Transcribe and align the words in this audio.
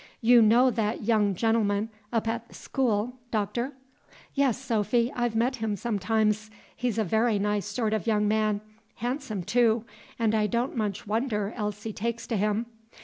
Do 0.23 0.29
you 0.29 0.41
know 0.41 0.71
that 0.71 1.03
young 1.03 1.35
gen'l'm'n 1.35 1.89
up 2.11 2.27
at 2.27 2.47
the 2.47 2.55
school, 2.55 3.17
Doctor?" 3.29 3.73
"Yes, 4.33 4.57
Sophy, 4.59 5.11
I've 5.15 5.35
met 5.35 5.57
him 5.57 5.75
sometimes. 5.75 6.49
He's 6.75 6.97
a 6.97 7.03
very 7.03 7.37
nice 7.37 7.67
sort 7.67 7.93
of 7.93 8.07
young 8.07 8.27
man, 8.27 8.61
handsome, 8.95 9.43
too, 9.43 9.85
and 10.17 10.33
I 10.33 10.47
don't 10.47 10.75
much 10.75 11.05
wonder 11.05 11.53
Elsie 11.55 11.93
takes 11.93 12.25
to 12.25 12.35
him. 12.35 12.65